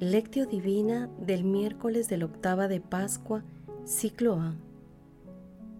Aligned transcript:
Lectio 0.00 0.46
Divina 0.46 1.08
del 1.20 1.44
miércoles 1.44 2.08
de 2.08 2.16
la 2.16 2.24
octava 2.24 2.66
de 2.66 2.80
Pascua, 2.80 3.44
ciclo 3.84 4.40
A. 4.40 4.56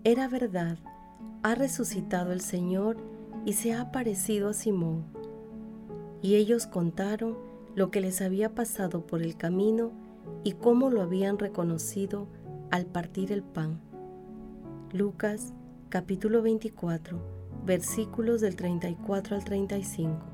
Era 0.04 0.29
verdad, 0.29 0.79
ha 1.43 1.57
resucitado 1.57 2.30
el 2.30 2.40
Señor 2.40 2.96
y 3.45 3.54
se 3.54 3.72
ha 3.72 3.80
aparecido 3.80 4.50
a 4.50 4.53
Simón. 4.53 5.04
Y 6.22 6.36
ellos 6.36 6.68
contaron 6.68 7.36
lo 7.75 7.90
que 7.90 8.00
les 8.00 8.22
había 8.22 8.54
pasado 8.54 9.04
por 9.04 9.21
el 9.21 9.36
camino 9.36 9.90
y 10.44 10.53
cómo 10.53 10.90
lo 10.90 11.03
habían 11.03 11.36
reconocido 11.36 12.29
al 12.71 12.86
partir 12.86 13.32
el 13.32 13.43
pan. 13.43 13.81
Lucas 14.93 15.53
capítulo 15.89 16.40
24, 16.40 17.18
versículos 17.67 18.40
del 18.40 18.54
34 18.54 19.35
al 19.35 19.44
35. 19.44 20.33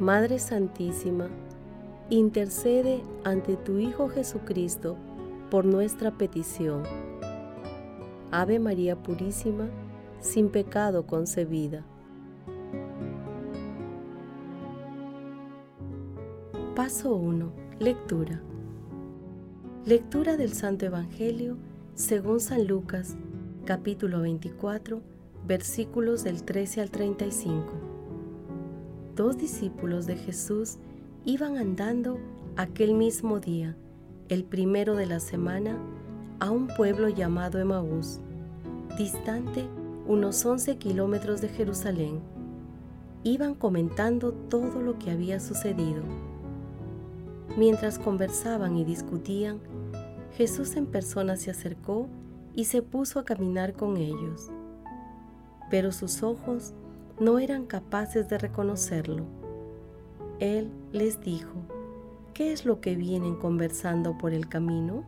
Madre 0.00 0.38
Santísima, 0.38 1.28
intercede 2.08 3.02
ante 3.22 3.58
tu 3.58 3.76
Hijo 3.76 4.08
Jesucristo 4.08 4.96
por 5.50 5.66
nuestra 5.66 6.10
petición. 6.10 6.84
Ave 8.30 8.58
María 8.60 8.96
Purísima, 8.96 9.68
sin 10.18 10.48
pecado 10.48 11.06
concebida. 11.06 11.84
Paso 16.74 17.14
1. 17.14 17.52
Lectura. 17.78 18.40
Lectura 19.84 20.38
del 20.38 20.54
Santo 20.54 20.86
Evangelio 20.86 21.58
según 21.94 22.40
San 22.40 22.66
Lucas, 22.66 23.16
capítulo 23.66 24.22
24, 24.22 25.02
versículos 25.46 26.24
del 26.24 26.42
13 26.42 26.80
al 26.80 26.90
35 26.90 27.89
dos 29.20 29.36
discípulos 29.36 30.06
de 30.06 30.16
Jesús 30.16 30.78
iban 31.26 31.58
andando 31.58 32.18
aquel 32.56 32.94
mismo 32.94 33.38
día, 33.38 33.76
el 34.30 34.44
primero 34.44 34.96
de 34.96 35.04
la 35.04 35.20
semana, 35.20 35.76
a 36.38 36.50
un 36.50 36.68
pueblo 36.68 37.10
llamado 37.10 37.58
Emaús, 37.58 38.20
distante 38.96 39.66
unos 40.06 40.42
11 40.42 40.78
kilómetros 40.78 41.42
de 41.42 41.50
Jerusalén. 41.50 42.20
Iban 43.22 43.54
comentando 43.54 44.32
todo 44.32 44.80
lo 44.80 44.98
que 44.98 45.10
había 45.10 45.38
sucedido. 45.38 46.02
Mientras 47.58 47.98
conversaban 47.98 48.78
y 48.78 48.84
discutían, 48.86 49.60
Jesús 50.38 50.76
en 50.76 50.86
persona 50.86 51.36
se 51.36 51.50
acercó 51.50 52.08
y 52.54 52.64
se 52.64 52.80
puso 52.80 53.20
a 53.20 53.26
caminar 53.26 53.74
con 53.74 53.98
ellos. 53.98 54.50
Pero 55.68 55.92
sus 55.92 56.22
ojos 56.22 56.72
no 57.20 57.38
eran 57.38 57.66
capaces 57.66 58.28
de 58.30 58.38
reconocerlo. 58.38 59.24
Él 60.38 60.70
les 60.90 61.20
dijo, 61.20 61.52
¿qué 62.32 62.50
es 62.52 62.64
lo 62.64 62.80
que 62.80 62.96
vienen 62.96 63.36
conversando 63.36 64.16
por 64.16 64.32
el 64.32 64.48
camino? 64.48 65.04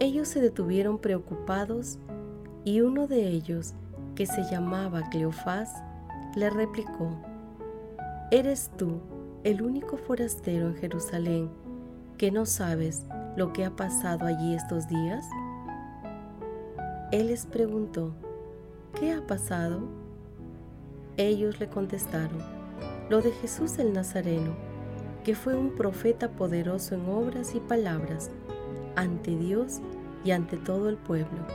Ellos 0.00 0.26
se 0.26 0.40
detuvieron 0.40 0.98
preocupados 0.98 2.00
y 2.64 2.80
uno 2.80 3.06
de 3.06 3.28
ellos, 3.28 3.74
que 4.16 4.26
se 4.26 4.42
llamaba 4.50 5.08
Cleofás, 5.10 5.72
le 6.34 6.50
replicó, 6.50 7.16
¿eres 8.32 8.70
tú 8.76 9.00
el 9.44 9.62
único 9.62 9.96
forastero 9.96 10.66
en 10.66 10.74
Jerusalén 10.74 11.50
que 12.18 12.32
no 12.32 12.46
sabes 12.46 13.06
lo 13.36 13.52
que 13.52 13.64
ha 13.64 13.76
pasado 13.76 14.26
allí 14.26 14.54
estos 14.54 14.88
días? 14.88 15.24
Él 17.12 17.28
les 17.28 17.46
preguntó, 17.46 18.12
¿qué 18.94 19.12
ha 19.12 19.26
pasado? 19.26 19.80
Ellos 21.16 21.60
le 21.60 21.68
contestaron, 21.68 22.38
lo 23.08 23.20
de 23.20 23.32
Jesús 23.32 23.78
el 23.78 23.92
Nazareno, 23.92 24.54
que 25.24 25.34
fue 25.34 25.54
un 25.54 25.74
profeta 25.74 26.30
poderoso 26.30 26.94
en 26.94 27.08
obras 27.08 27.54
y 27.54 27.60
palabras 27.60 28.30
ante 28.96 29.36
Dios 29.36 29.80
y 30.24 30.30
ante 30.30 30.56
todo 30.56 30.88
el 30.88 30.96
pueblo. 30.96 31.46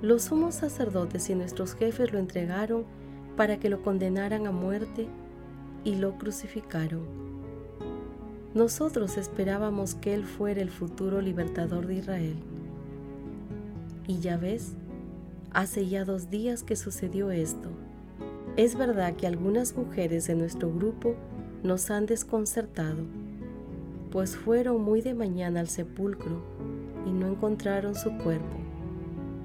Los 0.00 0.24
sumos 0.24 0.56
sacerdotes 0.56 1.30
y 1.30 1.34
nuestros 1.34 1.74
jefes 1.74 2.12
lo 2.12 2.18
entregaron 2.18 2.84
para 3.36 3.58
que 3.58 3.68
lo 3.68 3.82
condenaran 3.82 4.46
a 4.46 4.52
muerte 4.52 5.06
y 5.84 5.96
lo 5.96 6.18
crucificaron. 6.18 7.02
Nosotros 8.54 9.16
esperábamos 9.16 9.94
que 9.94 10.12
Él 10.12 10.24
fuera 10.24 10.60
el 10.60 10.70
futuro 10.70 11.20
libertador 11.20 11.86
de 11.86 11.94
Israel. 11.94 12.36
Y 14.06 14.18
ya 14.18 14.36
ves, 14.36 14.74
Hace 15.54 15.86
ya 15.86 16.06
dos 16.06 16.30
días 16.30 16.62
que 16.62 16.76
sucedió 16.76 17.30
esto. 17.30 17.68
Es 18.56 18.74
verdad 18.74 19.16
que 19.16 19.26
algunas 19.26 19.76
mujeres 19.76 20.26
de 20.26 20.34
nuestro 20.34 20.72
grupo 20.72 21.14
nos 21.62 21.90
han 21.90 22.06
desconcertado, 22.06 23.02
pues 24.10 24.34
fueron 24.34 24.82
muy 24.82 25.02
de 25.02 25.12
mañana 25.12 25.60
al 25.60 25.68
sepulcro 25.68 26.40
y 27.06 27.10
no 27.10 27.26
encontraron 27.26 27.94
su 27.94 28.16
cuerpo, 28.16 28.56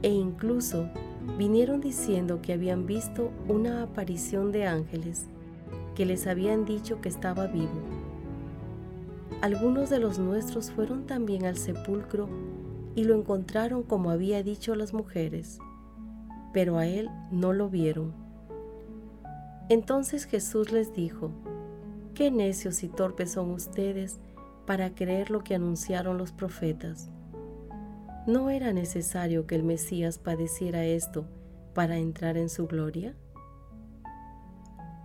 e 0.02 0.08
incluso 0.08 0.90
vinieron 1.38 1.82
diciendo 1.82 2.42
que 2.42 2.54
habían 2.54 2.86
visto 2.86 3.30
una 3.50 3.84
aparición 3.84 4.54
de 4.54 4.66
ángeles 4.66 5.26
que 5.94 6.06
les 6.06 6.26
habían 6.26 6.64
dicho 6.64 7.02
que 7.02 7.10
estaba 7.10 7.48
vivo. 7.48 7.82
Algunos 9.42 9.90
de 9.90 10.00
los 10.00 10.20
nuestros 10.20 10.72
fueron 10.72 11.06
también 11.06 11.44
al 11.44 11.58
sepulcro 11.58 12.30
y 12.96 13.04
lo 13.04 13.14
encontraron 13.14 13.84
como 13.84 14.10
había 14.10 14.42
dicho 14.42 14.74
las 14.74 14.94
mujeres 14.94 15.60
pero 16.54 16.78
a 16.78 16.88
él 16.88 17.10
no 17.32 17.54
lo 17.54 17.70
vieron. 17.70 18.14
Entonces 19.70 20.26
Jesús 20.26 20.72
les 20.72 20.94
dijo, 20.94 21.32
Qué 22.14 22.32
necios 22.32 22.84
y 22.84 22.88
torpes 22.88 23.34
son 23.34 23.52
ustedes 23.52 24.20
para 24.66 24.96
creer 24.96 25.30
lo 25.30 25.44
que 25.44 25.56
anunciaron 25.56 26.18
los 26.18 26.32
profetas. 26.32 27.10
¿No 28.26 28.50
era 28.50 28.74
necesario 28.74 29.46
que 29.46 29.56
el 29.56 29.64
Mesías 29.64 30.18
padeciera 30.18 30.84
esto 30.84 31.26
para 31.74 31.98
entrar 31.98 32.36
en 32.36 32.50
su 32.50 32.68
gloria? 32.68 33.16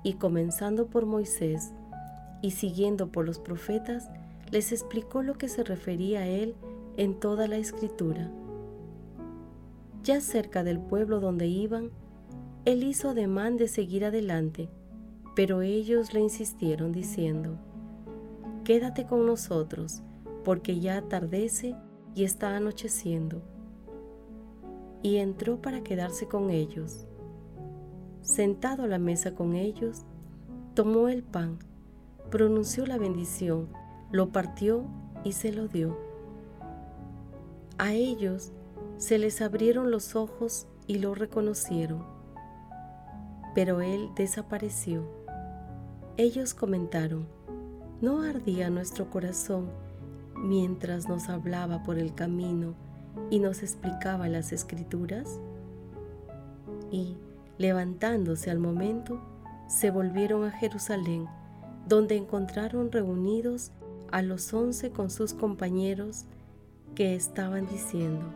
Y 0.03 0.15
comenzando 0.15 0.89
por 0.89 1.07
Moisés 1.07 1.73
y 2.41 2.53
siguiendo 2.53 3.13
por 3.13 3.25
los 3.25 3.39
profetas, 3.39 4.09
les 4.51 4.73
explicó 4.73 5.23
lo 5.23 5.35
que 5.35 5.49
se 5.49 5.63
refería 5.63 6.21
a 6.21 6.27
él 6.27 6.57
en 6.97 7.21
toda 7.21 7.47
la 7.47 7.57
escritura. 7.57 8.31
Ya 10.03 10.21
cerca 10.21 10.65
del 10.65 10.81
pueblo 10.81 11.21
donde 11.21 11.47
iban, 11.47 11.91
él 12.65 12.83
hizo 12.83 13.11
ademán 13.11 13.57
de 13.57 13.69
seguir 13.69 14.05
adelante, 14.05 14.69
pero 15.37 15.63
ellos 15.63 16.13
le 16.13 16.21
insistieron 16.21 16.93
diciendo, 16.93 17.56
Quédate 18.65 19.06
con 19.06 19.26
nosotros, 19.26 20.03
porque 20.44 20.81
ya 20.81 20.99
atardece 20.99 21.76
y 22.15 22.25
está 22.25 22.56
anocheciendo. 22.56 23.43
Y 25.03 25.17
entró 25.17 25.61
para 25.61 25.82
quedarse 25.82 26.26
con 26.26 26.50
ellos. 26.50 27.06
Sentado 28.21 28.85
a 28.85 28.87
la 28.87 28.99
mesa 28.99 29.35
con 29.35 29.55
ellos, 29.55 30.05
tomó 30.75 31.09
el 31.09 31.23
pan, 31.23 31.59
pronunció 32.31 32.87
la 32.87 32.99
bendición, 32.99 33.69
lo 34.11 34.31
partió 34.31 34.85
y 35.25 35.32
se 35.32 35.53
lo 35.53 35.67
dio. 35.67 35.97
A 37.79 37.94
ellos 37.94 38.53
se 39.02 39.19
les 39.19 39.43
abrieron 39.43 39.90
los 39.90 40.14
ojos 40.14 40.69
y 40.87 41.00
lo 41.00 41.16
reconocieron, 41.16 42.04
pero 43.52 43.81
él 43.81 44.10
desapareció. 44.14 45.02
Ellos 46.16 46.54
comentaron, 46.54 47.26
¿no 48.00 48.22
ardía 48.22 48.70
nuestro 48.70 49.10
corazón 49.10 49.70
mientras 50.37 51.08
nos 51.08 51.28
hablaba 51.28 51.82
por 51.82 51.99
el 51.99 52.14
camino 52.14 52.75
y 53.28 53.40
nos 53.40 53.64
explicaba 53.64 54.28
las 54.28 54.52
escrituras? 54.52 55.40
Y, 56.93 57.16
levantándose 57.58 58.52
al 58.52 58.60
momento, 58.60 59.20
se 59.66 59.90
volvieron 59.90 60.44
a 60.44 60.52
Jerusalén, 60.52 61.26
donde 61.88 62.16
encontraron 62.16 62.93
reunidos 62.93 63.72
a 64.12 64.22
los 64.22 64.54
once 64.54 64.93
con 64.93 65.10
sus 65.10 65.34
compañeros 65.34 66.25
que 66.94 67.16
estaban 67.16 67.66
diciendo, 67.66 68.32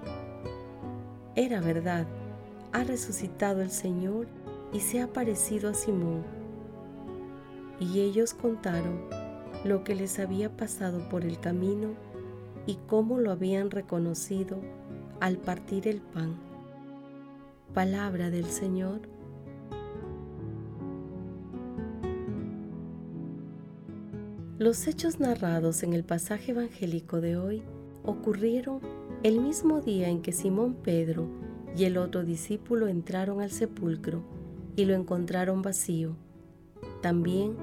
era 1.36 1.60
verdad, 1.60 2.06
ha 2.72 2.82
resucitado 2.82 3.60
el 3.60 3.70
Señor 3.70 4.26
y 4.72 4.80
se 4.80 5.02
ha 5.02 5.12
parecido 5.12 5.68
a 5.68 5.74
Simón. 5.74 6.24
Y 7.78 8.00
ellos 8.00 8.32
contaron 8.32 9.02
lo 9.64 9.84
que 9.84 9.94
les 9.94 10.18
había 10.18 10.56
pasado 10.56 11.08
por 11.10 11.24
el 11.24 11.38
camino 11.38 11.90
y 12.66 12.78
cómo 12.86 13.18
lo 13.18 13.30
habían 13.30 13.70
reconocido 13.70 14.56
al 15.20 15.36
partir 15.36 15.86
el 15.86 16.00
pan. 16.00 16.36
Palabra 17.74 18.30
del 18.30 18.46
Señor. 18.46 19.02
Los 24.58 24.86
hechos 24.86 25.20
narrados 25.20 25.82
en 25.82 25.92
el 25.92 26.02
pasaje 26.02 26.52
evangélico 26.52 27.20
de 27.20 27.36
hoy 27.36 27.62
ocurrieron 28.04 28.80
el 29.26 29.40
mismo 29.40 29.80
día 29.80 30.08
en 30.08 30.22
que 30.22 30.30
Simón 30.30 30.74
Pedro 30.84 31.26
y 31.76 31.82
el 31.82 31.96
otro 31.96 32.22
discípulo 32.22 32.86
entraron 32.86 33.40
al 33.40 33.50
sepulcro 33.50 34.22
y 34.76 34.84
lo 34.84 34.94
encontraron 34.94 35.62
vacío. 35.62 36.14
También 37.02 37.56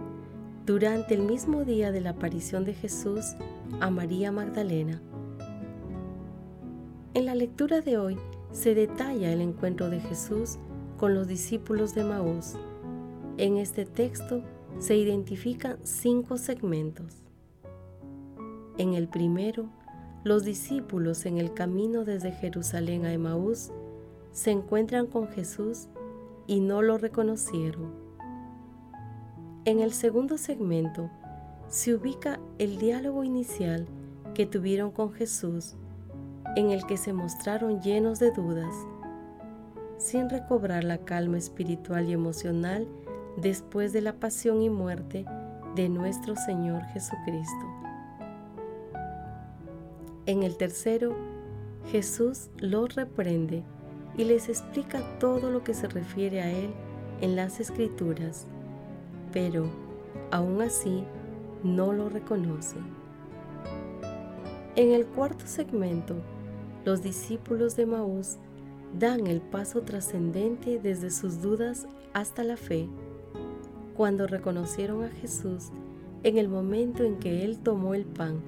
durante 0.66 1.14
el 1.14 1.22
mismo 1.22 1.64
día 1.64 1.94
de 1.94 2.02
la 2.02 2.10
aparición 2.10 2.66
de 2.66 2.74
Jesús 2.74 3.38
a 3.80 3.90
María 3.90 4.30
Magdalena. 4.34 5.02
En 7.14 7.28
la 7.28 7.34
lectura 7.34 7.80
de 7.80 7.98
hoy 7.98 8.18
se 8.52 8.76
detalla 8.76 9.32
el 9.32 9.40
encuentro 9.40 9.90
de 9.90 10.02
Jesús 10.02 10.58
con 10.98 11.16
los 11.16 11.30
discípulos 11.30 11.96
de 11.96 12.04
Maús. 12.04 12.56
En 13.38 13.56
este 13.56 13.86
texto 13.86 14.44
se 14.80 14.98
identifican 14.98 15.78
cinco 15.84 16.38
segmentos. 16.38 17.24
En 18.78 18.96
el 18.96 19.08
primero, 19.08 19.70
los 20.24 20.44
discípulos 20.44 21.26
en 21.26 21.38
el 21.38 21.54
camino 21.54 22.06
desde 22.06 22.32
Jerusalén 22.32 23.06
a 23.06 23.12
Emaús 23.12 23.72
se 24.32 24.52
encuentran 24.52 25.08
con 25.08 25.28
Jesús 25.28 25.90
y 26.48 26.60
no 26.60 26.82
lo 26.82 26.98
reconocieron. 26.98 27.94
En 29.66 29.80
el 29.80 29.94
segundo 29.94 30.38
segmento 30.38 31.10
se 31.68 31.94
ubica 31.94 32.40
el 32.58 32.78
diálogo 32.78 33.24
inicial 33.24 33.88
que 34.34 34.46
tuvieron 34.46 34.92
con 34.92 35.14
Jesús, 35.14 35.76
en 36.56 36.72
el 36.72 36.86
que 36.86 36.98
se 36.98 37.14
mostraron 37.14 37.82
llenos 37.82 38.20
de 38.20 38.32
dudas, 38.32 38.74
sin 39.98 40.30
recobrar 40.30 40.84
la 40.84 41.00
calma 41.00 41.38
espiritual 41.38 42.10
y 42.10 42.14
emocional 42.14 42.88
después 43.38 43.94
de 43.94 44.02
la 44.02 44.14
pasión 44.14 44.62
y 44.62 44.70
muerte 44.70 45.26
de 45.76 45.90
nuestro 45.90 46.36
Señor 46.36 46.84
Jesucristo. 46.86 47.93
En 50.26 50.44
el 50.44 50.56
tercero, 50.56 51.16
Jesús 51.92 52.50
los 52.58 52.96
reprende 52.96 53.64
y 54.18 54.24
les 54.24 54.48
explica 54.48 55.02
todo 55.20 55.52
lo 55.52 55.66
que 55.66 55.74
se 55.74 55.90
refiere 55.90 56.42
a 56.42 56.50
Él 56.50 56.70
en 57.20 57.36
las 57.36 57.60
Escrituras, 57.60 58.48
pero 59.34 59.66
aún 60.32 60.62
así 60.62 61.04
no 61.62 61.92
lo 61.92 62.08
reconocen. 62.08 62.84
En 64.78 64.92
el 64.92 65.06
cuarto 65.06 65.46
segmento, 65.46 66.16
los 66.86 67.04
discípulos 67.04 67.76
de 67.76 67.86
Maús 67.86 68.38
dan 68.98 69.28
el 69.28 69.42
paso 69.42 69.82
trascendente 69.82 70.80
desde 70.80 71.12
sus 71.12 71.42
dudas 71.42 71.86
hasta 72.14 72.46
la 72.46 72.56
fe, 72.56 72.88
cuando 73.94 74.26
reconocieron 74.26 75.04
a 75.04 75.10
Jesús 75.10 75.70
en 76.24 76.38
el 76.38 76.48
momento 76.48 77.04
en 77.04 77.18
que 77.18 77.44
Él 77.44 77.60
tomó 77.60 77.94
el 77.94 78.06
pan, 78.06 78.40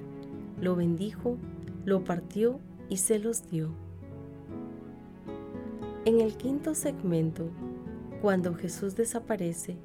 lo 0.60 0.74
bendijo 0.74 1.36
lo 1.86 2.02
partió 2.04 2.60
y 2.90 2.98
se 2.98 3.18
los 3.18 3.48
dio. 3.48 3.70
En 6.04 6.20
el 6.20 6.36
quinto 6.36 6.74
segmento, 6.74 7.48
cuando 8.20 8.54
Jesús 8.54 8.96
desaparece, 8.96 9.76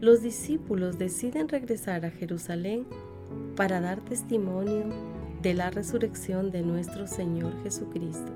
los 0.00 0.22
discípulos 0.22 0.96
deciden 0.96 1.48
regresar 1.48 2.06
a 2.06 2.10
Jerusalén 2.10 2.86
para 3.56 3.80
dar 3.80 4.00
testimonio 4.00 4.84
de 5.42 5.54
la 5.54 5.70
resurrección 5.70 6.52
de 6.52 6.62
nuestro 6.62 7.06
Señor 7.06 7.52
Jesucristo. 7.64 8.32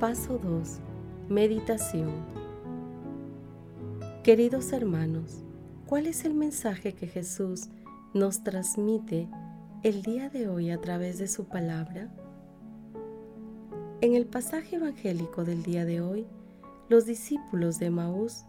Paso 0.00 0.38
2. 0.38 0.78
Meditación. 1.28 2.10
Queridos 4.24 4.72
hermanos, 4.72 5.44
¿Cuál 5.90 6.06
es 6.06 6.24
el 6.24 6.34
mensaje 6.34 6.92
que 6.92 7.08
Jesús 7.08 7.68
nos 8.14 8.44
transmite 8.44 9.28
el 9.82 10.02
día 10.02 10.30
de 10.30 10.46
hoy 10.46 10.70
a 10.70 10.80
través 10.80 11.18
de 11.18 11.26
su 11.26 11.46
palabra? 11.46 12.08
En 14.00 14.14
el 14.14 14.24
pasaje 14.24 14.76
evangélico 14.76 15.42
del 15.42 15.64
día 15.64 15.84
de 15.84 16.00
hoy, 16.00 16.28
los 16.88 17.06
discípulos 17.06 17.80
de 17.80 17.90
Maús 17.90 18.44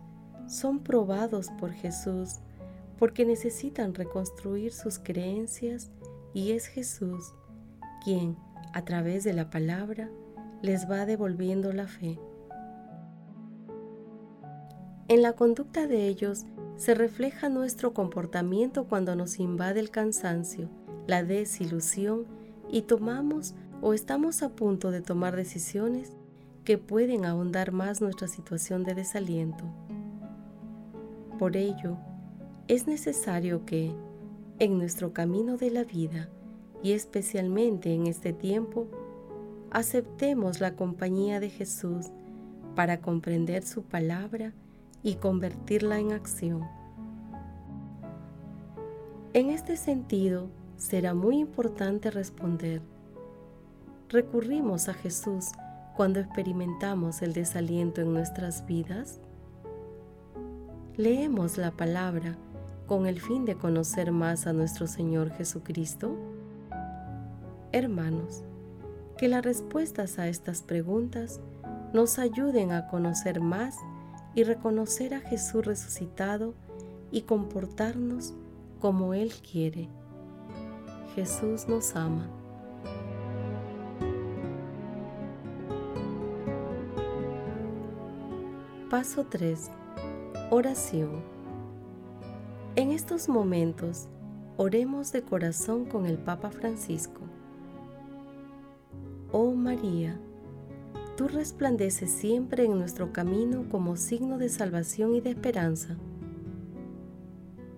son 0.47 0.83
probados 0.83 1.49
por 1.59 1.71
Jesús 1.71 2.41
porque 2.99 3.25
necesitan 3.25 3.95
reconstruir 3.95 4.71
sus 4.71 4.99
creencias 4.99 5.89
y 6.35 6.51
es 6.51 6.67
Jesús 6.67 7.33
quien, 8.03 8.37
a 8.71 8.85
través 8.85 9.23
de 9.23 9.33
la 9.33 9.49
palabra, 9.49 10.11
les 10.61 10.87
va 10.87 11.07
devolviendo 11.07 11.73
la 11.73 11.87
fe. 11.87 12.19
En 15.07 15.23
la 15.23 15.33
conducta 15.33 15.87
de 15.87 16.07
ellos 16.07 16.45
se 16.81 16.95
refleja 16.95 17.47
nuestro 17.47 17.93
comportamiento 17.93 18.85
cuando 18.85 19.15
nos 19.15 19.37
invade 19.37 19.79
el 19.79 19.91
cansancio, 19.91 20.67
la 21.05 21.23
desilusión 21.23 22.25
y 22.71 22.81
tomamos 22.81 23.53
o 23.83 23.93
estamos 23.93 24.41
a 24.41 24.49
punto 24.49 24.89
de 24.89 25.01
tomar 25.01 25.35
decisiones 25.35 26.09
que 26.63 26.79
pueden 26.79 27.23
ahondar 27.23 27.71
más 27.71 28.01
nuestra 28.01 28.27
situación 28.27 28.83
de 28.83 28.95
desaliento. 28.95 29.63
Por 31.37 31.55
ello, 31.55 31.97
es 32.67 32.87
necesario 32.87 33.63
que, 33.63 33.91
en 34.57 34.79
nuestro 34.79 35.13
camino 35.13 35.57
de 35.57 35.69
la 35.69 35.83
vida, 35.83 36.29
y 36.81 36.93
especialmente 36.93 37.93
en 37.93 38.07
este 38.07 38.33
tiempo, 38.33 38.87
aceptemos 39.69 40.59
la 40.59 40.75
compañía 40.75 41.39
de 41.39 41.51
Jesús 41.51 42.07
para 42.73 43.01
comprender 43.01 43.61
su 43.67 43.83
palabra 43.83 44.55
y 45.03 45.15
convertirla 45.15 45.99
en 45.99 46.11
acción. 46.11 46.67
En 49.33 49.49
este 49.49 49.77
sentido, 49.77 50.49
será 50.77 51.13
muy 51.13 51.39
importante 51.39 52.11
responder, 52.11 52.81
¿recurrimos 54.09 54.89
a 54.89 54.93
Jesús 54.93 55.51
cuando 55.95 56.19
experimentamos 56.19 57.21
el 57.21 57.33
desaliento 57.33 58.01
en 58.01 58.13
nuestras 58.13 58.65
vidas? 58.65 59.19
¿Leemos 60.97 61.57
la 61.57 61.71
palabra 61.71 62.35
con 62.87 63.07
el 63.07 63.21
fin 63.21 63.45
de 63.45 63.55
conocer 63.55 64.11
más 64.11 64.47
a 64.47 64.53
nuestro 64.53 64.85
Señor 64.87 65.31
Jesucristo? 65.31 66.17
Hermanos, 67.71 68.43
que 69.17 69.29
las 69.29 69.45
respuestas 69.45 70.19
a 70.19 70.27
estas 70.27 70.61
preguntas 70.61 71.39
nos 71.93 72.19
ayuden 72.19 72.71
a 72.71 72.87
conocer 72.87 73.39
más 73.39 73.77
y 74.33 74.43
reconocer 74.43 75.13
a 75.13 75.19
Jesús 75.19 75.65
resucitado 75.65 76.53
y 77.11 77.23
comportarnos 77.23 78.33
como 78.79 79.13
Él 79.13 79.31
quiere. 79.33 79.89
Jesús 81.15 81.67
nos 81.67 81.95
ama. 81.95 82.29
Paso 88.89 89.25
3. 89.25 89.71
Oración. 90.49 91.21
En 92.75 92.91
estos 92.91 93.29
momentos, 93.29 94.07
oremos 94.57 95.11
de 95.11 95.21
corazón 95.21 95.85
con 95.85 96.05
el 96.05 96.17
Papa 96.17 96.51
Francisco. 96.51 97.21
Oh 99.31 99.51
María, 99.51 100.19
tú 101.15 101.27
resplandeces 101.27 102.09
siempre 102.09 102.65
en 102.65 102.77
nuestro 102.77 103.11
camino 103.11 103.65
como 103.69 103.95
signo 103.97 104.37
de 104.37 104.49
salvación 104.49 105.15
y 105.15 105.21
de 105.21 105.31
esperanza. 105.31 105.97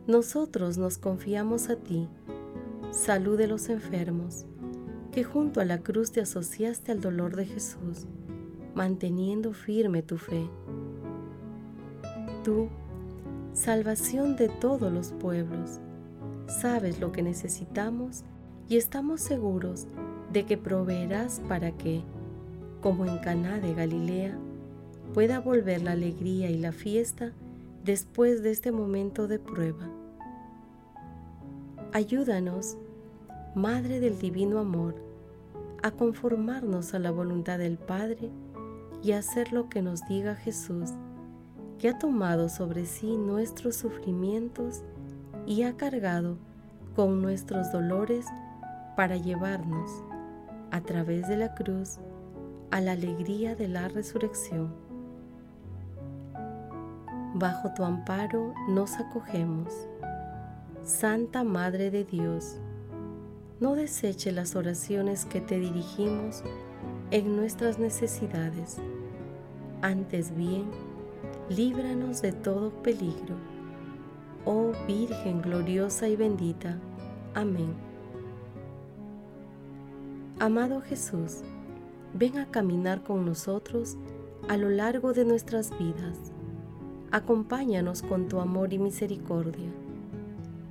Nosotros 0.07 0.77
nos 0.77 0.97
confiamos 0.97 1.69
a 1.69 1.77
ti, 1.77 2.09
salud 2.91 3.37
de 3.37 3.47
los 3.47 3.69
enfermos, 3.69 4.45
que 5.11 5.23
junto 5.23 5.61
a 5.61 5.65
la 5.65 5.79
cruz 5.79 6.11
te 6.11 6.21
asociaste 6.21 6.91
al 6.91 6.99
dolor 6.99 7.35
de 7.35 7.45
Jesús, 7.45 8.07
manteniendo 8.75 9.53
firme 9.53 10.03
tu 10.03 10.17
fe. 10.17 10.49
Tú, 12.43 12.67
salvación 13.53 14.35
de 14.35 14.49
todos 14.49 14.91
los 14.91 15.13
pueblos, 15.13 15.79
sabes 16.47 16.99
lo 16.99 17.11
que 17.11 17.23
necesitamos 17.23 18.23
y 18.67 18.77
estamos 18.77 19.21
seguros 19.21 19.87
de 20.31 20.45
que 20.45 20.57
proveerás 20.57 21.41
para 21.47 21.71
que, 21.71 22.03
como 22.83 23.05
en 23.05 23.17
Caná 23.19 23.59
de 23.59 23.73
Galilea, 23.73 24.37
pueda 25.13 25.39
volver 25.39 25.81
la 25.81 25.93
alegría 25.93 26.51
y 26.51 26.57
la 26.59 26.73
fiesta 26.73 27.31
después 27.85 28.43
de 28.43 28.51
este 28.51 28.73
momento 28.73 29.29
de 29.29 29.39
prueba. 29.39 29.89
Ayúdanos, 31.93 32.77
Madre 33.55 34.01
del 34.01 34.19
Divino 34.19 34.59
Amor, 34.59 34.95
a 35.81 35.91
conformarnos 35.91 36.93
a 36.93 36.99
la 36.99 37.11
voluntad 37.11 37.57
del 37.57 37.77
Padre 37.77 38.29
y 39.01 39.13
a 39.13 39.19
hacer 39.19 39.53
lo 39.53 39.69
que 39.69 39.81
nos 39.81 40.01
diga 40.09 40.35
Jesús, 40.35 40.89
que 41.79 41.87
ha 41.87 41.97
tomado 41.97 42.49
sobre 42.49 42.85
sí 42.85 43.15
nuestros 43.15 43.77
sufrimientos 43.77 44.83
y 45.45 45.63
ha 45.63 45.77
cargado 45.77 46.37
con 46.97 47.21
nuestros 47.21 47.71
dolores 47.71 48.25
para 48.97 49.15
llevarnos, 49.15 49.89
a 50.71 50.81
través 50.81 51.27
de 51.27 51.37
la 51.37 51.53
cruz, 51.53 51.99
a 52.73 52.81
la 52.81 52.93
alegría 52.93 53.53
de 53.53 53.67
la 53.67 53.87
resurrección. 53.87 54.73
Bajo 57.35 57.71
tu 57.75 57.83
amparo 57.83 58.55
nos 58.67 58.93
acogemos. 58.95 59.71
Santa 60.83 61.43
Madre 61.43 61.91
de 61.91 62.03
Dios, 62.03 62.57
no 63.59 63.75
deseche 63.75 64.31
las 64.31 64.55
oraciones 64.55 65.25
que 65.25 65.39
te 65.39 65.59
dirigimos 65.59 66.41
en 67.11 67.35
nuestras 67.35 67.77
necesidades. 67.77 68.79
Antes 69.83 70.35
bien, 70.35 70.65
líbranos 71.49 72.23
de 72.23 72.31
todo 72.31 72.71
peligro. 72.81 73.35
Oh 74.45 74.71
Virgen 74.87 75.43
gloriosa 75.43 76.07
y 76.07 76.15
bendita. 76.15 76.79
Amén. 77.35 77.75
Amado 80.39 80.81
Jesús, 80.81 81.43
ven 82.13 82.37
a 82.37 82.47
caminar 82.47 83.03
con 83.03 83.25
nosotros 83.25 83.97
a 84.47 84.57
lo 84.57 84.69
largo 84.69 85.13
de 85.13 85.25
nuestras 85.25 85.77
vidas 85.77 86.33
acompáñanos 87.13 88.01
con 88.01 88.27
tu 88.27 88.39
amor 88.39 88.73
y 88.73 88.79
misericordia. 88.79 89.69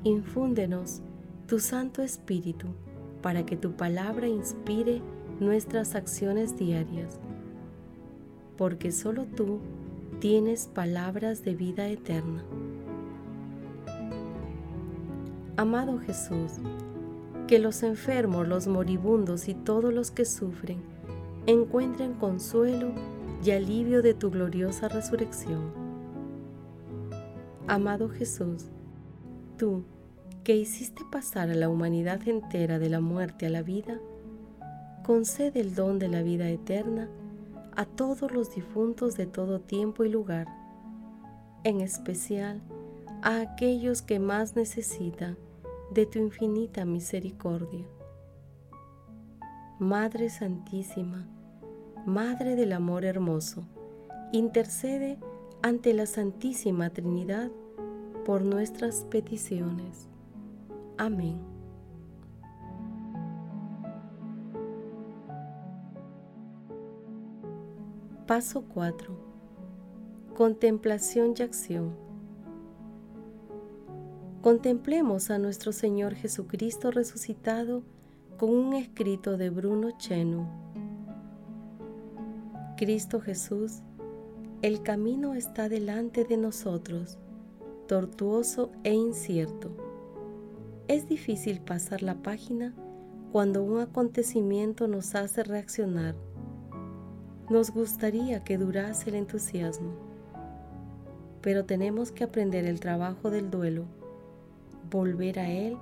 Infúndenos 0.02 1.00
tu 1.46 1.60
Santo 1.60 2.02
Espíritu 2.02 2.66
para 3.22 3.46
que 3.46 3.56
tu 3.56 3.76
palabra 3.76 4.26
inspire 4.26 5.00
nuestras 5.38 5.94
acciones 5.94 6.58
diarias, 6.58 7.20
porque 8.56 8.90
solo 8.90 9.24
tú 9.24 9.60
tienes 10.18 10.66
palabras 10.66 11.44
de 11.44 11.54
vida 11.54 11.86
eterna. 11.86 12.42
Amado 15.56 16.00
Jesús, 16.00 16.54
que 17.46 17.60
los 17.60 17.84
enfermos, 17.84 18.48
los 18.48 18.66
moribundos 18.66 19.46
y 19.46 19.54
todos 19.54 19.94
los 19.94 20.10
que 20.10 20.24
sufren 20.24 20.80
encuentren 21.46 22.14
consuelo 22.14 22.92
y 23.44 23.50
alivio 23.50 24.02
de 24.02 24.14
tu 24.14 24.30
gloriosa 24.30 24.88
resurrección 24.88 25.82
Amado 27.68 28.08
Jesús, 28.08 28.66
tú 29.56 29.84
que 30.42 30.56
hiciste 30.56 31.04
pasar 31.12 31.48
a 31.48 31.54
la 31.54 31.68
humanidad 31.68 32.26
entera 32.26 32.80
de 32.80 32.90
la 32.90 33.00
muerte 33.00 33.46
a 33.46 33.50
la 33.50 33.62
vida, 33.62 34.00
concede 35.04 35.60
el 35.60 35.76
don 35.76 36.00
de 36.00 36.08
la 36.08 36.22
vida 36.22 36.48
eterna 36.48 37.08
a 37.76 37.84
todos 37.84 38.32
los 38.32 38.52
difuntos 38.52 39.16
de 39.16 39.26
todo 39.26 39.60
tiempo 39.60 40.04
y 40.04 40.10
lugar, 40.10 40.48
en 41.62 41.80
especial 41.80 42.60
a 43.22 43.40
aquellos 43.40 44.02
que 44.02 44.18
más 44.18 44.56
necesitan 44.56 45.38
de 45.92 46.04
tu 46.06 46.18
infinita 46.18 46.84
misericordia. 46.84 47.86
Madre 49.78 50.28
Santísima, 50.30 51.28
Madre 52.06 52.56
del 52.56 52.72
Amor 52.72 53.04
Hermoso, 53.04 53.62
intercede 54.32 55.18
ante 55.62 55.94
la 55.94 56.06
Santísima 56.06 56.90
Trinidad 56.90 57.48
por 58.24 58.42
nuestras 58.42 59.04
peticiones. 59.04 60.08
Amén. 60.98 61.38
Paso 68.26 68.64
4. 68.74 69.16
Contemplación 70.34 71.34
y 71.38 71.42
acción. 71.42 71.94
Contemplemos 74.42 75.30
a 75.30 75.38
nuestro 75.38 75.70
Señor 75.70 76.14
Jesucristo 76.14 76.90
resucitado 76.90 77.84
con 78.38 78.50
un 78.50 78.74
escrito 78.74 79.36
de 79.36 79.50
Bruno 79.50 79.92
Chenu. 79.98 80.61
Cristo 82.82 83.20
Jesús, 83.20 83.80
el 84.60 84.82
camino 84.82 85.34
está 85.34 85.68
delante 85.68 86.24
de 86.24 86.36
nosotros, 86.36 87.16
tortuoso 87.86 88.72
e 88.82 88.92
incierto. 88.92 89.70
Es 90.88 91.08
difícil 91.08 91.60
pasar 91.60 92.02
la 92.02 92.16
página 92.16 92.74
cuando 93.30 93.62
un 93.62 93.78
acontecimiento 93.78 94.88
nos 94.88 95.14
hace 95.14 95.44
reaccionar. 95.44 96.16
Nos 97.48 97.70
gustaría 97.70 98.42
que 98.42 98.58
durase 98.58 99.10
el 99.10 99.14
entusiasmo, 99.14 99.92
pero 101.40 101.64
tenemos 101.64 102.10
que 102.10 102.24
aprender 102.24 102.64
el 102.64 102.80
trabajo 102.80 103.30
del 103.30 103.48
duelo, 103.48 103.84
volver 104.90 105.38
a 105.38 105.48
él 105.48 105.76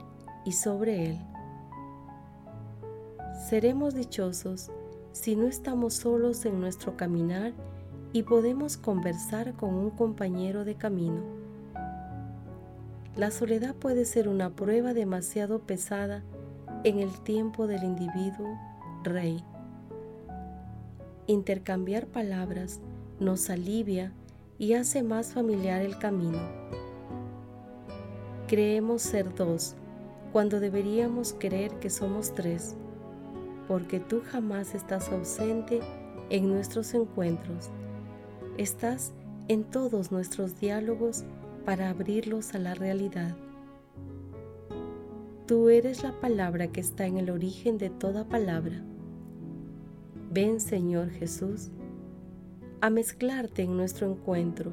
y 0.44 0.52
sobre 0.52 1.06
él. 1.06 1.18
Seremos 3.48 3.94
dichosos 3.94 4.70
si 5.12 5.36
no 5.36 5.46
estamos 5.46 5.94
solos 5.94 6.44
en 6.44 6.60
nuestro 6.60 6.96
caminar 6.96 7.52
y 8.12 8.22
podemos 8.22 8.76
conversar 8.76 9.54
con 9.54 9.74
un 9.74 9.90
compañero 9.90 10.64
de 10.64 10.74
camino. 10.74 11.22
La 13.16 13.30
soledad 13.30 13.74
puede 13.74 14.04
ser 14.04 14.28
una 14.28 14.50
prueba 14.50 14.94
demasiado 14.94 15.60
pesada 15.60 16.22
en 16.84 16.98
el 16.98 17.10
tiempo 17.22 17.66
del 17.66 17.82
individuo 17.82 18.58
rey. 19.02 19.44
Intercambiar 21.26 22.06
palabras 22.06 22.80
nos 23.18 23.50
alivia 23.50 24.12
y 24.58 24.74
hace 24.74 25.02
más 25.02 25.32
familiar 25.32 25.82
el 25.82 25.98
camino. 25.98 26.38
Creemos 28.46 29.02
ser 29.02 29.34
dos 29.34 29.74
cuando 30.32 30.60
deberíamos 30.60 31.34
creer 31.38 31.72
que 31.80 31.90
somos 31.90 32.34
tres, 32.34 32.76
porque 33.70 34.00
tú 34.00 34.20
jamás 34.24 34.74
estás 34.74 35.12
ausente 35.12 35.78
en 36.28 36.48
nuestros 36.48 36.92
encuentros 36.92 37.70
Estás 38.58 39.12
en 39.46 39.62
todos 39.62 40.10
nuestros 40.10 40.58
diálogos 40.58 41.22
para 41.64 41.88
abrirlos 41.88 42.52
a 42.56 42.58
la 42.58 42.74
realidad. 42.74 43.36
Tú 45.46 45.68
eres 45.68 46.02
la 46.02 46.18
palabra 46.20 46.66
que 46.66 46.80
está 46.80 47.06
en 47.06 47.16
el 47.16 47.30
origen 47.30 47.78
de 47.78 47.90
toda 47.90 48.24
palabra. 48.24 48.82
Ven, 50.32 50.60
Señor 50.60 51.08
Jesús, 51.10 51.68
a 52.80 52.90
mezclarte 52.90 53.62
en 53.62 53.76
nuestro 53.76 54.10
encuentro, 54.10 54.72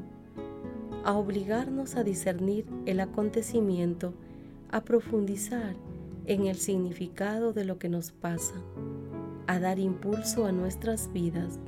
a 1.05 1.13
obligarnos 1.13 1.95
a 1.95 2.03
discernir 2.03 2.65
el 2.87 2.99
acontecimiento, 2.99 4.15
a 4.71 4.81
profundizar 4.81 5.75
en 6.27 6.45
el 6.45 6.57
significado 6.57 7.53
de 7.53 7.65
lo 7.65 7.79
que 7.79 7.89
nos 7.89 8.11
pasa, 8.11 8.55
a 9.47 9.59
dar 9.59 9.79
impulso 9.79 10.45
a 10.45 10.51
nuestras 10.51 11.11
vidas 11.11 11.59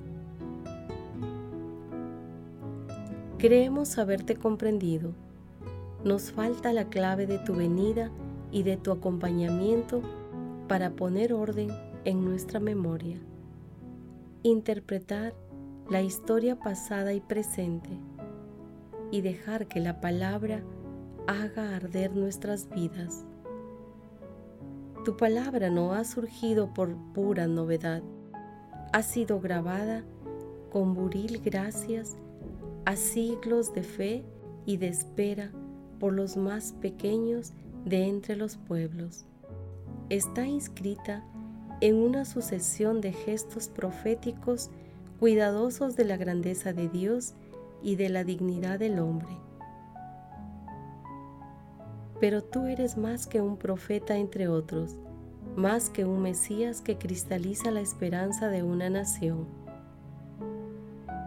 Creemos 3.39 3.97
haberte 3.97 4.35
comprendido. 4.35 5.13
Nos 6.03 6.29
falta 6.29 6.73
la 6.73 6.89
clave 6.89 7.25
de 7.25 7.37
tu 7.37 7.55
venida 7.55 8.11
y 8.51 8.63
de 8.63 8.75
tu 8.75 8.91
acompañamiento 8.91 10.01
para 10.67 10.89
poner 10.89 11.31
orden 11.31 11.69
en 12.03 12.25
nuestra 12.25 12.59
memoria. 12.59 13.17
Interpretar 14.43 15.33
la 15.89 16.01
historia 16.01 16.59
pasada 16.59 17.13
y 17.13 17.21
presente 17.21 17.91
y 19.09 19.21
dejar 19.21 19.67
que 19.67 19.79
la 19.79 20.01
palabra 20.01 20.61
haga 21.25 21.77
arder 21.77 22.13
nuestras 22.17 22.69
vidas. 22.69 23.23
Tu 25.05 25.15
palabra 25.15 25.69
no 25.69 25.93
ha 25.93 26.03
surgido 26.03 26.73
por 26.73 26.95
pura 27.13 27.47
novedad, 27.47 28.03
ha 28.91 29.01
sido 29.01 29.39
grabada 29.39 30.03
con 30.71 30.93
buril 30.93 31.41
gracias 31.43 32.17
a 32.85 32.95
siglos 32.95 33.73
de 33.73 33.83
fe 33.83 34.25
y 34.65 34.77
de 34.77 34.87
espera 34.87 35.51
por 35.99 36.13
los 36.13 36.37
más 36.37 36.73
pequeños 36.73 37.53
de 37.85 38.07
entre 38.07 38.35
los 38.35 38.57
pueblos. 38.57 39.25
Está 40.09 40.45
inscrita 40.45 41.23
en 41.81 41.95
una 41.95 42.25
sucesión 42.25 42.99
de 42.99 43.13
gestos 43.13 43.69
proféticos 43.69 44.69
cuidadosos 45.19 45.95
de 45.95 46.05
la 46.05 46.17
grandeza 46.17 46.73
de 46.73 46.89
Dios 46.89 47.35
y 47.81 47.95
de 47.95 48.09
la 48.09 48.23
dignidad 48.23 48.79
del 48.79 48.99
hombre. 48.99 49.29
Pero 52.19 52.43
tú 52.43 52.65
eres 52.65 52.97
más 52.97 53.27
que 53.27 53.41
un 53.41 53.57
profeta 53.57 54.17
entre 54.17 54.47
otros, 54.47 54.97
más 55.55 55.89
que 55.89 56.05
un 56.05 56.21
Mesías 56.21 56.81
que 56.81 56.97
cristaliza 56.97 57.71
la 57.71 57.81
esperanza 57.81 58.49
de 58.49 58.63
una 58.63 58.89
nación. 58.89 59.47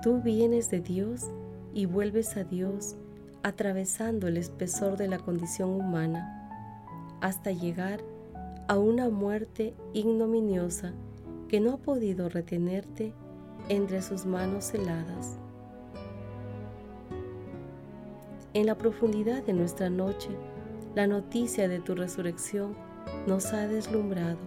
Tú 0.02 0.20
vienes 0.20 0.70
de 0.70 0.80
Dios 0.80 1.30
y 1.74 1.86
vuelves 1.86 2.36
a 2.36 2.44
Dios 2.44 2.96
atravesando 3.42 4.28
el 4.28 4.36
espesor 4.36 4.96
de 4.96 5.08
la 5.08 5.18
condición 5.18 5.70
humana 5.70 6.38
hasta 7.20 7.52
llegar 7.52 8.00
a 8.68 8.78
una 8.78 9.08
muerte 9.08 9.74
ignominiosa 9.92 10.92
que 11.48 11.60
no 11.60 11.74
ha 11.74 11.76
podido 11.76 12.28
retenerte 12.28 13.12
entre 13.68 14.02
sus 14.02 14.26
manos 14.26 14.72
heladas. 14.74 15.38
En 18.54 18.66
la 18.66 18.76
profundidad 18.76 19.42
de 19.44 19.52
nuestra 19.52 19.88
noche, 19.88 20.28
la 20.94 21.06
noticia 21.06 21.68
de 21.68 21.80
tu 21.80 21.94
resurrección 21.94 22.74
nos 23.26 23.52
ha 23.52 23.66
deslumbrado. 23.66 24.38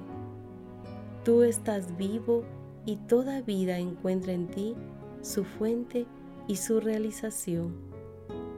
Tú 1.23 1.41
estás 1.43 1.97
vivo 1.97 2.43
y 2.85 2.97
toda 2.97 3.41
vida 3.41 3.79
encuentra 3.79 4.33
en 4.33 4.47
ti 4.47 4.75
su 5.21 5.43
fuente 5.43 6.05
y 6.47 6.57
su 6.57 6.79
realización, 6.79 7.73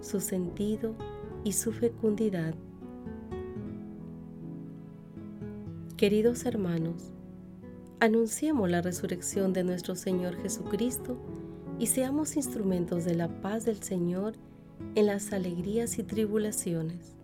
su 0.02 0.20
sentido 0.20 0.96
y 1.44 1.54
su 1.54 1.72
fecundidad. 1.72 2.54
Queridos 5.96 6.46
hermanos, 6.46 7.12
anunciemos 8.00 8.70
la 8.70 8.82
resurrección 8.82 9.54
de 9.54 9.64
nuestro 9.64 9.96
Señor 9.96 10.36
Jesucristo 10.36 11.18
y 11.80 11.88
seamos 11.88 12.36
instrumentos 12.36 13.06
de 13.06 13.16
la 13.16 13.42
paz 13.42 13.66
del 13.66 13.82
Señor 13.82 14.34
en 14.96 15.06
las 15.06 15.32
alegrías 15.32 15.98
y 15.98 16.04
tribulaciones. 16.04 17.17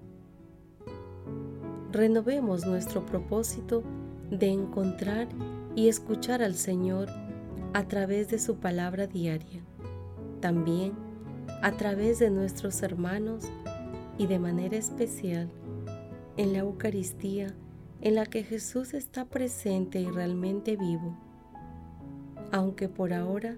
Renovemos 1.94 2.66
nuestro 2.66 3.06
propósito 3.06 3.84
de 4.32 4.48
encontrar 4.48 5.28
y 5.76 5.90
escuchar 5.90 6.42
al 6.42 6.56
Señor 6.56 7.08
a 7.74 7.88
través 7.88 8.30
de 8.30 8.40
su 8.40 8.56
palabra 8.56 9.06
diaria, 9.06 9.62
también 10.42 10.94
a 11.62 11.74
través 11.74 12.18
de 12.18 12.32
nuestros 12.32 12.82
hermanos 12.82 13.44
y 14.18 14.26
de 14.26 14.40
manera 14.40 14.76
especial 14.76 15.52
en 16.36 16.54
la 16.54 16.60
Eucaristía 16.60 17.54
en 18.02 18.16
la 18.16 18.26
que 18.26 18.42
Jesús 18.44 18.96
está 18.96 19.26
presente 19.26 20.02
y 20.02 20.08
realmente 20.08 20.76
vivo, 20.76 21.16
aunque 22.52 22.90
por 22.90 23.14
ahora 23.14 23.56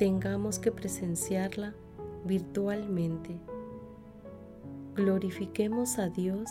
tengamos 0.00 0.58
que 0.58 0.72
presenciarla 0.72 1.74
virtualmente. 2.24 3.38
Glorifiquemos 4.96 6.00
a 6.00 6.08
Dios 6.08 6.50